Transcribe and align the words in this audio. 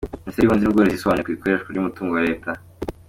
Minisiteri 0.21 0.43
yubuhinzi 0.45 0.65
nubworozi 0.65 0.95
yisobanuye 0.95 1.25
ku 1.25 1.31
ikoreshwa 1.35 1.69
ry’umutungo 1.69 2.11
wa 2.13 2.25
Leta 2.27 2.49